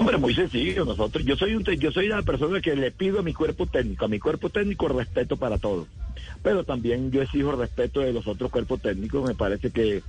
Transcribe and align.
hombre, 0.00 0.16
muy 0.16 0.34
sencillo. 0.34 0.84
Nosotros, 0.84 1.24
yo 1.24 1.36
soy 1.36 1.54
un, 1.54 1.62
yo 1.62 1.92
soy 1.92 2.06
una 2.06 2.22
persona 2.22 2.60
que 2.60 2.74
le 2.74 2.90
pido 2.90 3.20
a 3.20 3.22
mi 3.22 3.34
cuerpo 3.34 3.66
técnico, 3.66 4.06
a 4.06 4.08
mi 4.08 4.18
cuerpo 4.18 4.48
técnico 4.48 4.88
respeto 4.88 5.36
para 5.36 5.58
todo. 5.58 5.86
Pero 6.42 6.64
también 6.64 7.10
yo 7.10 7.22
exijo 7.22 7.52
respeto 7.52 8.00
de 8.00 8.12
los 8.12 8.26
otros 8.26 8.50
cuerpos 8.50 8.80
técnicos. 8.80 9.28
Me 9.28 9.34
parece 9.34 9.70
que 9.70 10.02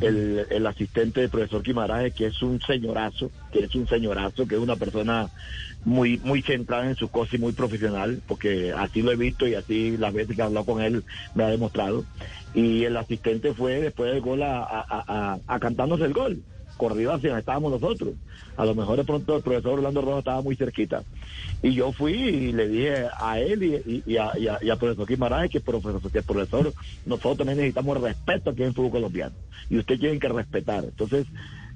el, 0.00 0.46
el 0.50 0.66
asistente 0.66 1.20
del 1.20 1.30
profesor 1.30 1.62
Quimaraje, 1.62 2.12
que 2.12 2.26
es 2.26 2.42
un 2.42 2.60
señorazo, 2.62 3.30
que 3.52 3.60
es 3.64 3.74
un 3.74 3.86
señorazo, 3.86 4.48
que 4.48 4.54
es 4.54 4.60
una 4.60 4.76
persona 4.76 5.28
muy, 5.84 6.18
muy 6.24 6.40
centrada 6.42 6.88
en 6.88 6.96
su 6.96 7.08
cosa 7.08 7.36
y 7.36 7.38
muy 7.38 7.52
profesional, 7.52 8.22
porque 8.26 8.72
así 8.72 9.02
lo 9.02 9.12
he 9.12 9.16
visto 9.16 9.46
y 9.46 9.54
así 9.54 9.96
las 9.98 10.14
veces 10.14 10.34
que 10.34 10.42
he 10.42 10.44
hablado 10.44 10.64
con 10.66 10.80
él 10.82 11.04
me 11.34 11.44
ha 11.44 11.48
demostrado. 11.48 12.04
Y 12.54 12.84
el 12.84 12.96
asistente 12.96 13.52
fue 13.52 13.80
después 13.80 14.10
del 14.12 14.22
gol 14.22 14.42
a, 14.42 14.62
a, 14.62 14.86
a, 14.88 15.38
a 15.46 15.60
cantarnos 15.60 16.00
el 16.00 16.14
gol 16.14 16.42
corrido 16.76 17.12
hacia 17.12 17.30
donde 17.30 17.40
estábamos 17.40 17.72
nosotros. 17.72 18.14
A 18.56 18.64
lo 18.64 18.74
mejor 18.74 18.96
de 18.96 19.04
pronto 19.04 19.36
el 19.36 19.42
profesor 19.42 19.74
Orlando 19.74 20.00
Rojo 20.00 20.18
estaba 20.20 20.42
muy 20.42 20.56
cerquita. 20.56 21.02
Y 21.62 21.74
yo 21.74 21.92
fui 21.92 22.12
y 22.12 22.52
le 22.52 22.68
dije 22.68 23.06
a 23.18 23.40
él 23.40 23.62
y, 23.62 24.02
y, 24.06 24.16
a, 24.16 24.76
profesor 24.76 25.06
Quimaraje 25.06 25.48
que 25.48 25.60
profesor, 25.60 26.00
profesor, 26.00 26.72
nosotros 27.04 27.38
también 27.38 27.58
necesitamos 27.58 28.00
respeto 28.00 28.50
aquí 28.50 28.62
en 28.62 28.68
el 28.68 28.74
fútbol 28.74 28.92
colombiano. 28.92 29.34
Y 29.68 29.78
usted 29.78 29.98
tiene 29.98 30.18
que 30.18 30.28
respetar. 30.28 30.84
Entonces, 30.84 31.26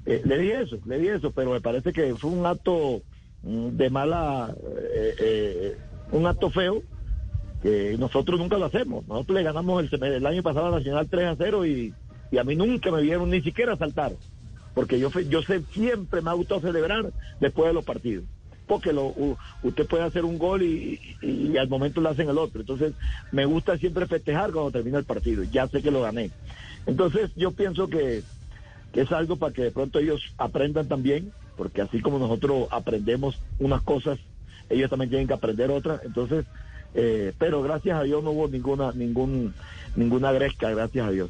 eh, 0.05 0.21
le 0.23 0.37
dije 0.37 0.61
eso, 0.61 0.77
le 0.85 0.99
dije 0.99 1.15
eso, 1.15 1.31
pero 1.31 1.51
me 1.51 1.61
parece 1.61 1.93
que 1.93 2.15
fue 2.15 2.31
un 2.31 2.45
acto 2.45 3.01
mm, 3.43 3.69
de 3.69 3.89
mala, 3.89 4.55
eh, 4.95 5.15
eh, 5.19 5.77
un 6.11 6.25
acto 6.25 6.49
feo, 6.49 6.81
que 7.61 7.95
nosotros 7.99 8.39
nunca 8.39 8.57
lo 8.57 8.65
hacemos. 8.65 9.07
Nosotros 9.07 9.37
le 9.37 9.43
ganamos 9.43 9.91
el, 9.91 10.03
el 10.03 10.25
año 10.25 10.41
pasado 10.41 10.67
a 10.67 10.71
Nacional 10.79 11.07
3 11.09 11.25
a 11.27 11.35
0 11.37 11.65
y, 11.65 11.93
y 12.31 12.37
a 12.37 12.43
mí 12.43 12.55
nunca 12.55 12.91
me 12.91 13.01
vieron 13.01 13.29
ni 13.29 13.41
siquiera 13.41 13.77
saltar 13.77 14.13
porque 14.73 14.99
yo, 14.99 15.09
yo 15.21 15.41
sé, 15.41 15.63
siempre 15.73 16.21
me 16.21 16.29
ha 16.29 16.33
gustado 16.33 16.61
celebrar 16.61 17.11
después 17.39 17.67
de 17.67 17.73
los 17.73 17.83
partidos. 17.83 18.25
Porque 18.67 18.93
lo, 18.93 19.13
usted 19.63 19.85
puede 19.85 20.03
hacer 20.03 20.23
un 20.23 20.37
gol 20.37 20.61
y, 20.63 20.99
y, 21.21 21.57
al 21.57 21.67
momento 21.67 21.99
le 21.99 22.09
hacen 22.09 22.29
el 22.29 22.37
otro. 22.37 22.61
Entonces, 22.61 22.93
me 23.31 23.45
gusta 23.45 23.77
siempre 23.77 24.07
festejar 24.07 24.51
cuando 24.51 24.71
termina 24.71 24.97
el 24.97 25.03
partido. 25.03 25.43
Ya 25.43 25.67
sé 25.67 25.81
que 25.81 25.91
lo 25.91 26.01
gané. 26.01 26.31
Entonces, 26.85 27.31
yo 27.35 27.51
pienso 27.51 27.89
que, 27.89 28.23
que 28.93 29.01
es 29.01 29.11
algo 29.11 29.35
para 29.35 29.51
que 29.51 29.63
de 29.63 29.71
pronto 29.71 29.99
ellos 29.99 30.21
aprendan 30.37 30.87
también, 30.87 31.33
porque 31.57 31.81
así 31.81 31.99
como 31.99 32.17
nosotros 32.17 32.69
aprendemos 32.71 33.37
unas 33.59 33.81
cosas, 33.81 34.19
ellos 34.69 34.89
también 34.89 35.09
tienen 35.09 35.27
que 35.27 35.33
aprender 35.33 35.69
otras. 35.69 36.01
Entonces, 36.05 36.45
eh, 36.93 37.33
pero 37.37 37.61
gracias 37.61 37.99
a 37.99 38.03
Dios 38.03 38.23
no 38.23 38.31
hubo 38.31 38.47
ninguna, 38.47 38.93
ningún, 38.93 39.53
ninguna 39.97 40.31
gresca, 40.31 40.69
gracias 40.69 41.07
a 41.07 41.11
Dios. 41.11 41.29